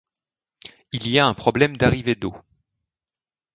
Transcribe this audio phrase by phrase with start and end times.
[0.93, 2.35] il y a un problème d'arriver d'eau